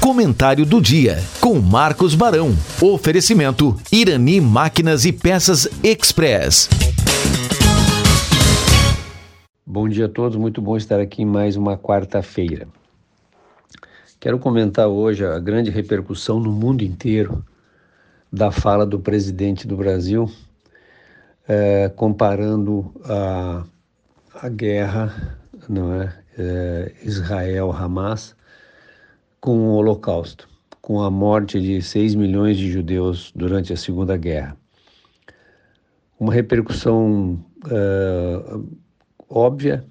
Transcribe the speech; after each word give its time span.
Comentário 0.00 0.64
do 0.64 0.80
dia 0.80 1.18
com 1.42 1.60
Marcos 1.60 2.14
Barão. 2.14 2.54
Oferecimento 2.80 3.76
Irani 3.92 4.40
Máquinas 4.40 5.04
e 5.04 5.12
Peças 5.12 5.68
Express. 5.84 6.70
Bom 9.64 9.86
dia 9.86 10.06
a 10.06 10.08
todos, 10.08 10.38
muito 10.38 10.62
bom 10.62 10.74
estar 10.74 10.98
aqui 10.98 11.20
em 11.20 11.26
mais 11.26 11.54
uma 11.54 11.76
quarta-feira. 11.76 12.66
Quero 14.18 14.38
comentar 14.38 14.88
hoje 14.88 15.22
a 15.22 15.38
grande 15.38 15.70
repercussão 15.70 16.40
no 16.40 16.50
mundo 16.50 16.82
inteiro 16.82 17.44
da 18.32 18.50
fala 18.50 18.86
do 18.86 18.98
presidente 18.98 19.66
do 19.66 19.76
Brasil, 19.76 20.32
é, 21.46 21.90
comparando 21.90 22.90
a, 23.04 23.64
a 24.34 24.48
guerra 24.48 25.38
não 25.68 25.92
é, 25.92 26.14
é 26.38 26.92
Israel-Hamas 27.02 28.39
com 29.40 29.56
o 29.58 29.72
Holocausto, 29.72 30.48
com 30.82 31.00
a 31.00 31.10
morte 31.10 31.60
de 31.60 31.80
6 31.80 32.14
milhões 32.14 32.58
de 32.58 32.70
judeus 32.70 33.32
durante 33.34 33.72
a 33.72 33.76
Segunda 33.76 34.16
Guerra. 34.16 34.56
Uma 36.18 36.34
repercussão 36.34 37.42
uh, 37.64 38.68
óbvia, 39.28 39.84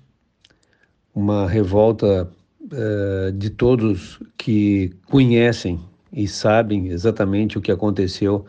uma 1.15 1.47
revolta 1.47 2.31
uh, 2.61 3.31
de 3.31 3.49
todos 3.49 4.19
que 4.37 4.95
conhecem 5.07 5.79
e 6.13 6.27
sabem 6.27 6.87
exatamente 6.89 7.57
o 7.57 7.61
que 7.61 7.71
aconteceu 7.71 8.45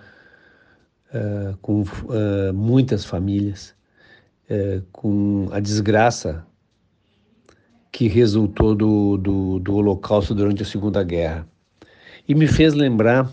uh, 1.15 1.57
com 1.63 1.85
muitas 2.55 3.05
famílias, 3.05 3.75
com 4.91 5.49
a 5.53 5.61
desgraça 5.61 6.45
que 7.93 8.09
resultou 8.09 8.75
do, 8.75 9.17
do, 9.17 9.59
do 9.59 9.75
Holocausto 9.75 10.35
durante 10.35 10.63
a 10.63 10.67
Segunda 10.67 11.03
Guerra. 11.03 11.47
E 12.29 12.35
me 12.35 12.47
fez 12.47 12.75
lembrar 12.75 13.31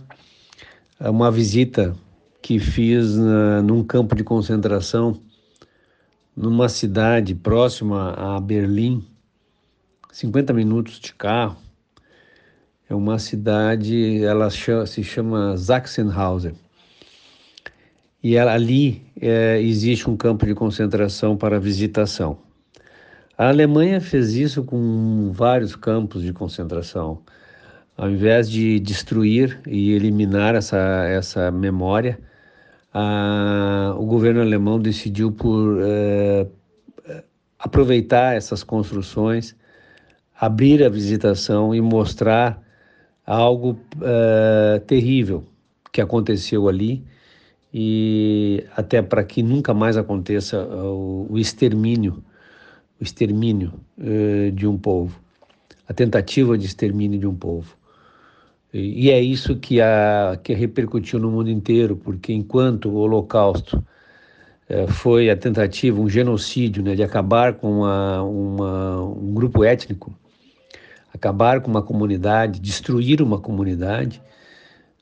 eh, 1.00 1.10
uma 1.10 1.32
visita 1.32 1.96
que 2.42 2.60
fiz 2.60 3.16
na, 3.16 3.62
num 3.62 3.84
campo 3.84 4.16
de 4.16 4.24
concentração 4.24 5.22
numa 6.36 6.70
cidade 6.70 7.34
próxima 7.34 8.14
a 8.14 8.40
Berlim, 8.40 9.04
50 10.12 10.54
minutos 10.54 11.00
de 11.00 11.14
carro. 11.14 11.58
É 12.90 12.96
uma 12.96 13.20
cidade, 13.20 14.24
ela 14.24 14.50
se 14.50 15.04
chama 15.04 15.58
Sachsenhausen. 15.58 16.54
E 18.24 18.36
ela, 18.36 18.54
ali 18.54 19.02
é, 19.20 19.60
existe 19.62 20.10
um 20.10 20.16
campo 20.16 20.46
de 20.46 20.56
concentração 20.56 21.36
para 21.36 21.60
visitação. 21.60 22.38
A 23.38 23.50
Alemanha 23.50 24.02
fez 24.02 24.34
isso 24.34 24.64
com 24.64 25.32
vários 25.32 25.76
campos 25.76 26.24
de 26.24 26.34
concentração. 26.34 27.22
Ao 27.96 28.10
invés 28.10 28.50
de 28.50 28.80
destruir 28.80 29.62
e 29.68 29.92
eliminar 29.92 30.56
essa, 30.56 30.78
essa 31.08 31.52
memória, 31.52 32.20
a, 32.92 33.94
o 33.98 34.06
governo 34.08 34.42
alemão 34.42 34.80
decidiu 34.80 35.32
por 35.32 35.78
é, 35.82 36.48
aproveitar 37.60 38.36
essas 38.36 38.64
construções, 38.64 39.56
abrir 40.40 40.84
a 40.84 40.90
visitação 40.90 41.76
e 41.76 41.82
mostrar 41.82 42.60
algo 43.24 43.80
é, 44.02 44.80
terrível 44.88 45.46
que 45.92 46.02
aconteceu 46.02 46.68
ali 46.68 47.06
e 47.72 48.66
até 48.76 49.02
para 49.02 49.24
que 49.24 49.44
nunca 49.44 49.76
mais 49.76 49.96
aconteça 49.96 50.60
o, 50.66 51.28
o 51.30 51.38
extermínio 51.38 52.24
o 53.00 53.04
extermínio 53.04 53.74
uh, 53.98 54.52
de 54.52 54.68
um 54.68 54.78
povo, 54.78 55.20
a 55.88 55.94
tentativa 55.94 56.58
de 56.58 56.66
extermínio 56.66 57.20
de 57.20 57.28
um 57.28 57.36
povo. 57.36 57.76
E, 58.74 59.06
e 59.06 59.12
é 59.12 59.22
isso 59.22 59.56
que, 59.56 59.80
a, 59.80 60.38
que 60.44 60.54
repercutiu 60.54 61.20
no 61.20 61.32
mundo 61.32 61.50
inteiro, 61.50 61.96
porque 61.96 62.34
enquanto 62.34 62.90
o 62.90 62.96
Holocausto 62.96 63.78
uh, 64.70 64.92
foi 64.92 65.30
a 65.30 65.38
tentativa, 65.38 66.00
um 66.00 66.10
genocídio, 66.10 66.84
né, 66.84 66.96
de 66.96 67.04
acabar 67.04 67.54
com 67.54 67.80
uma, 67.80 68.24
uma, 68.24 69.02
um 69.04 69.34
grupo 69.34 69.64
étnico, 69.64 70.14
acabar 71.14 71.62
com 71.62 71.70
uma 71.70 71.82
comunidade, 71.82 72.60
destruir 72.60 73.22
uma 73.22 73.40
comunidade, 73.40 74.22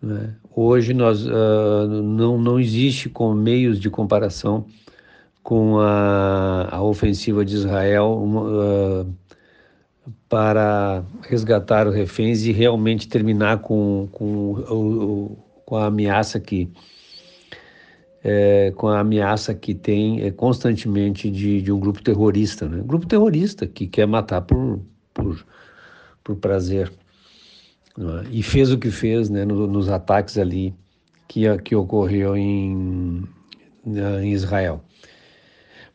né, 0.02 0.36
hoje 0.53 0.94
nós 0.94 1.25
uh, 1.25 1.88
não, 1.88 2.38
não 2.38 2.59
existe 2.59 3.09
com 3.09 3.34
meios 3.34 3.80
de 3.80 3.90
comparação 3.90 4.66
com 5.46 5.78
a, 5.80 6.70
a 6.72 6.82
ofensiva 6.82 7.46
de 7.46 7.54
Israel 7.54 8.18
uh, 8.18 9.14
para 10.28 11.04
resgatar 11.22 11.88
os 11.88 11.94
reféns 11.94 12.44
e 12.46 12.52
realmente 12.52 13.08
terminar 13.08 13.60
com, 13.60 14.10
com, 14.12 15.38
com 15.64 15.76
a 15.76 15.86
ameaça 15.86 16.40
que 16.40 16.68
é, 18.24 18.74
com 18.76 18.88
a 18.88 19.02
ameaça 19.02 19.54
que 19.54 19.76
tem 19.76 20.24
é, 20.24 20.32
constantemente 20.32 21.30
de, 21.30 21.62
de 21.62 21.72
um 21.72 21.80
grupo 21.80 22.02
terrorista, 22.02 22.68
né? 22.68 22.82
grupo 22.84 23.06
terrorista 23.06 23.68
que 23.68 23.86
quer 23.86 24.08
matar 24.08 24.42
por, 24.42 24.80
por, 25.14 25.46
por 26.24 26.36
prazer. 26.38 26.92
É? 28.00 28.30
E 28.32 28.42
fez 28.42 28.72
o 28.72 28.80
que 28.80 28.90
fez 28.90 29.30
né, 29.30 29.46
no, 29.46 29.68
nos 29.68 29.90
ataques 29.90 30.40
ali 30.40 30.74
que, 31.28 31.56
que 31.60 31.76
ocorreu 31.76 32.36
em, 32.36 33.24
em 33.86 34.34
Israel. 34.34 34.84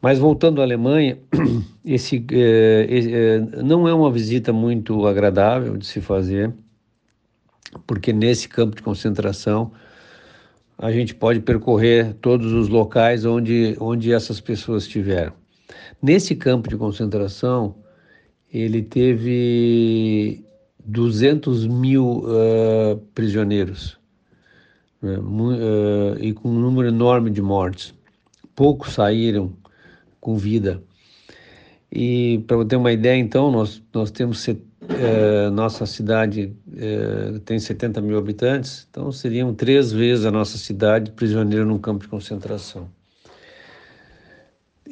Mas 0.00 0.19
voltando 0.19 0.61
à 0.61 0.65
Alemanha, 0.65 1.19
esse, 1.84 2.25
é, 2.33 2.87
é, 2.91 3.62
não 3.62 3.87
é 3.87 3.93
uma 3.93 4.11
visita 4.11 4.53
muito 4.53 5.06
agradável 5.06 5.77
de 5.77 5.87
se 5.87 6.00
fazer, 6.00 6.53
porque 7.87 8.12
nesse 8.12 8.49
campo 8.49 8.75
de 8.75 8.83
concentração 8.83 9.72
a 10.78 10.91
gente 10.91 11.15
pode 11.15 11.41
percorrer 11.41 12.15
todos 12.15 12.53
os 12.53 12.69
locais 12.69 13.27
onde, 13.27 13.77
onde 13.78 14.12
essas 14.12 14.41
pessoas 14.41 14.84
estiveram. 14.84 15.34
Nesse 16.03 16.34
campo 16.34 16.71
de 16.71 16.77
concentração, 16.77 17.75
ele 18.50 18.81
teve 18.81 20.43
200 20.82 21.67
mil 21.67 22.25
uh, 22.25 22.97
prisioneiros 23.15 23.99
uh, 25.03 26.17
e 26.19 26.32
com 26.32 26.49
um 26.49 26.59
número 26.59 26.88
enorme 26.88 27.31
de 27.31 27.43
mortes. 27.43 27.93
Poucos 28.56 28.94
saíram 28.94 29.53
com 30.20 30.36
vida. 30.36 30.82
E 31.92 32.44
para 32.47 32.64
ter 32.64 32.76
uma 32.76 32.92
ideia, 32.92 33.19
então, 33.19 33.50
nós, 33.50 33.82
nós 33.92 34.10
temos, 34.10 34.47
é, 34.48 35.50
nossa 35.50 35.84
cidade 35.86 36.54
é, 36.76 37.41
tem 37.44 37.58
70 37.58 38.00
mil 38.00 38.16
habitantes, 38.16 38.86
então 38.91 39.10
seriam 39.10 39.53
três 39.54 39.91
vezes 39.92 40.25
a 40.25 40.31
nossa 40.31 40.56
cidade 40.56 41.10
prisioneira 41.10 41.64
num 41.64 41.78
campo 41.78 42.04
de 42.04 42.08
concentração. 42.08 42.88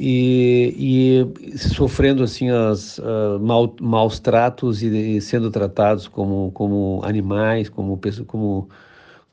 E, 0.01 1.27
e 1.45 1.59
sofrendo 1.59 2.23
assim 2.23 2.51
as 2.51 2.99
uh, 2.99 3.41
mal, 3.41 3.75
maus 3.81 4.21
tratos 4.21 4.81
e, 4.81 5.17
e, 5.17 5.21
sendo 5.21 5.51
tratados 5.51 6.07
como, 6.07 6.53
como 6.53 7.01
animais, 7.03 7.69
como, 7.69 7.99
como, 8.29 8.69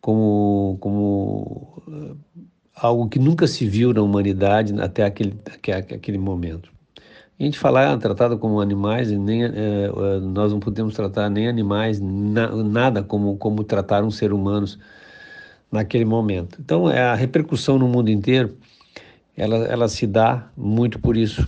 como, 0.01 0.77
como 0.79 1.83
uh, 1.87 2.17
algo 2.75 3.07
que 3.07 3.17
nunca 3.17 3.47
se 3.47 3.65
viu 3.65 3.93
na 3.93 4.01
humanidade 4.01 4.73
até 4.79 5.03
aquele, 5.03 5.39
aquele 5.71 6.17
momento. 6.17 6.69
A 7.39 7.43
gente 7.43 7.59
falar 7.59 7.91
ah, 7.91 7.97
tratado 7.97 8.37
como 8.37 8.61
animais, 8.61 9.11
nem, 9.11 9.43
é, 9.43 9.49
nós 10.21 10.51
não 10.51 10.59
podemos 10.59 10.93
tratar 10.93 11.29
nem 11.29 11.47
animais, 11.47 11.99
na, 11.99 12.49
nada 12.63 13.03
como, 13.03 13.37
como 13.37 13.63
tratar 13.63 14.03
um 14.03 14.11
ser 14.11 14.31
humano 14.31 14.65
naquele 15.69 16.05
momento. 16.05 16.57
Então, 16.61 16.89
é, 16.89 17.01
a 17.01 17.15
repercussão 17.15 17.77
no 17.77 17.87
mundo 17.89 18.09
inteiro, 18.09 18.57
ela, 19.35 19.57
ela 19.65 19.89
se 19.89 20.07
dá 20.07 20.47
muito 20.55 20.97
por 20.97 21.17
isso, 21.17 21.45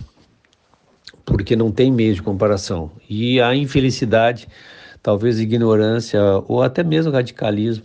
porque 1.24 1.56
não 1.56 1.72
tem 1.72 1.90
meio 1.90 2.14
de 2.14 2.22
comparação. 2.22 2.90
E 3.08 3.40
a 3.40 3.54
infelicidade, 3.54 4.46
talvez 5.02 5.40
ignorância 5.40 6.20
ou 6.46 6.62
até 6.62 6.84
mesmo 6.84 7.12
radicalismo 7.12 7.84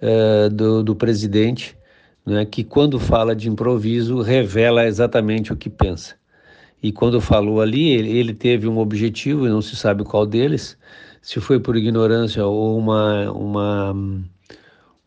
é, 0.00 0.48
do, 0.48 0.82
do 0.82 0.96
presidente, 0.96 1.76
né, 2.24 2.44
que 2.44 2.62
quando 2.62 2.98
fala 2.98 3.34
de 3.34 3.48
improviso 3.48 4.20
revela 4.20 4.86
exatamente 4.86 5.52
o 5.52 5.56
que 5.56 5.70
pensa. 5.70 6.14
E 6.82 6.92
quando 6.92 7.20
falou 7.20 7.60
ali, 7.60 7.90
ele, 7.90 8.10
ele 8.10 8.34
teve 8.34 8.66
um 8.66 8.78
objetivo, 8.78 9.46
e 9.46 9.50
não 9.50 9.60
se 9.60 9.76
sabe 9.76 10.04
qual 10.04 10.26
deles, 10.26 10.78
se 11.20 11.40
foi 11.40 11.60
por 11.60 11.76
ignorância 11.76 12.44
ou 12.46 12.78
uma, 12.78 13.30
uma, 13.32 13.94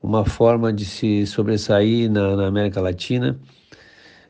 uma 0.02 0.26
forma 0.26 0.72
de 0.72 0.86
se 0.86 1.26
sobressair 1.26 2.12
na, 2.12 2.36
na 2.36 2.48
América 2.48 2.80
Latina, 2.80 3.40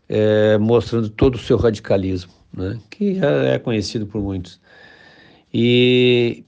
é, 0.08 0.58
mostrando 0.58 1.10
todo 1.10 1.36
o 1.36 1.40
seu 1.40 1.58
radicalismo, 1.58 2.32
né, 2.54 2.80
que 2.90 3.20
é 3.20 3.60
conhecido 3.60 4.06
por 4.06 4.22
muitos. 4.22 4.60
E 5.54 6.46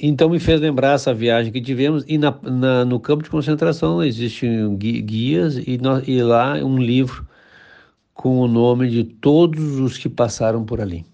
então 0.00 0.28
me 0.30 0.38
fez 0.38 0.60
lembrar 0.60 0.94
essa 0.94 1.12
viagem 1.12 1.52
que 1.52 1.60
tivemos 1.60 2.04
e 2.06 2.18
na, 2.18 2.36
na, 2.42 2.84
no 2.84 3.00
campo 3.00 3.24
de 3.24 3.30
concentração 3.30 4.02
existem 4.02 4.76
guias 4.76 5.56
e, 5.56 5.78
e 6.06 6.22
lá 6.22 6.54
um 6.54 6.78
livro 6.78 7.26
com 8.14 8.38
o 8.40 8.48
nome 8.48 8.88
de 8.88 9.04
todos 9.04 9.78
os 9.78 9.98
que 9.98 10.08
passaram 10.08 10.64
por 10.64 10.80
ali. 10.80 11.04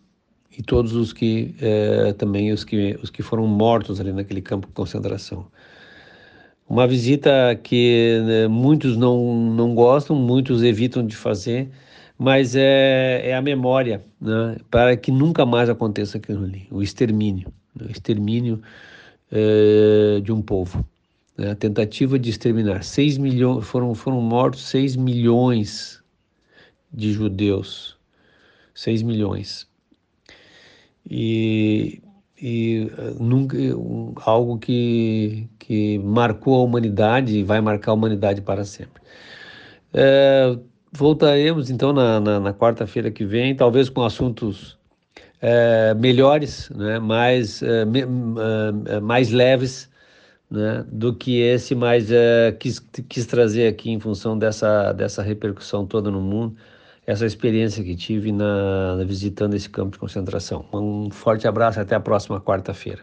e 0.57 0.63
todos 0.63 0.95
os 0.95 1.13
que 1.13 1.55
é, 1.61 2.13
também 2.15 2.53
os 2.53 2.65
que 2.65 2.99
os 3.03 3.11
que 3.11 3.23
foram 3.23 3.47
mortos 3.47 4.01
ali 4.01 4.13
naquele 4.13 4.43
campo 4.43 4.67
de 4.69 4.73
concentração. 4.75 5.47
Uma 6.69 6.87
visita 6.87 7.31
que 7.63 8.21
né, 8.25 8.49
muitos 8.49 8.97
não, 8.97 9.51
não 9.51 9.75
gostam, 9.75 10.17
muitos 10.17 10.63
evitam 10.63 11.07
de 11.07 11.17
fazer, 11.17 11.71
mas 12.19 12.57
é, 12.57 13.29
é 13.31 13.35
a 13.35 13.43
memória 13.43 14.03
né, 14.21 14.57
para 14.71 14.97
que 14.97 15.11
nunca 15.13 15.45
mais 15.47 15.69
aconteça 15.69 16.19
aquilo 16.19 16.45
ali 16.45 16.67
o 16.71 16.83
extermínio 16.83 17.53
o 17.81 17.91
extermínio 17.91 18.63
é, 19.31 20.21
de 20.21 20.33
um 20.33 20.43
povo. 20.43 20.85
Né, 21.37 21.51
a 21.51 21.55
tentativa 21.55 22.19
de 22.19 22.31
exterminar. 22.31 22.85
6 22.85 23.19
milhões, 23.19 23.67
foram, 23.67 23.95
foram 23.95 24.21
mortos 24.21 24.63
6 24.69 24.97
milhões 24.97 26.03
de 26.93 27.13
judeus. 27.13 27.97
6 28.75 29.03
milhões. 29.03 29.69
E 31.09 32.01
e 32.41 32.91
eh, 32.99 33.15
nunca 33.19 33.57
um, 33.57 34.13
algo 34.25 34.59
que, 34.59 35.49
que 35.59 35.99
marcou 36.01 36.57
a 36.57 36.63
humanidade 36.63 37.39
e 37.39 37.43
vai 37.43 37.61
marcar 37.61 37.93
a 37.93 37.95
humanidade 37.95 38.43
para 38.43 38.65
sempre. 38.65 39.03
É, 39.93 40.59
voltaremos 40.93 41.71
então 41.71 41.93
na, 41.93 42.21
na, 42.21 42.41
na 42.41 42.53
quarta-feira 42.53 43.11
que 43.11 43.25
vem, 43.25 43.55
talvez 43.55 43.89
com 43.89 44.03
assuntos 44.03 44.77
é, 45.47 45.93
melhores, 45.95 46.71
né, 46.71 46.99
mais, 46.99 47.63
é, 47.63 47.85
me, 47.85 48.03
mais 49.03 49.31
leves 49.31 49.91
né, 50.51 50.85
do 50.91 51.15
que 51.15 51.39
esse, 51.41 51.75
mas 51.75 52.09
quis, 52.59 52.79
quis 52.79 53.27
trazer 53.27 53.69
aqui 53.69 53.91
em 53.91 54.01
função 54.01 54.39
dessa, 54.39 54.93
dessa 54.93 55.23
repercussão 55.23 55.87
toda 55.87 56.11
no 56.11 56.21
mundo 56.21 56.57
essa 57.07 57.27
experiência 57.27 57.85
que 57.85 57.95
tive 57.95 58.33
na 58.33 58.97
visitando 59.07 59.55
esse 59.55 59.69
campo 59.69 59.93
de 59.93 59.99
concentração. 59.99 60.65
Um 60.73 61.11
forte 61.11 61.47
abraço 61.47 61.79
até 61.79 61.95
a 61.95 62.01
próxima 62.01 62.41
quarta-feira. 62.41 63.03